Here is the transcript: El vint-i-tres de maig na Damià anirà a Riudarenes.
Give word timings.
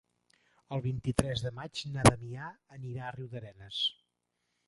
El 0.75 0.79
vint-i-tres 0.85 1.43
de 1.47 1.51
maig 1.59 1.83
na 1.97 2.07
Damià 2.09 2.47
anirà 2.79 3.05
a 3.09 3.13
Riudarenes. 3.19 3.83